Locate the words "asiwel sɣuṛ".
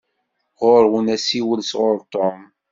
1.15-1.97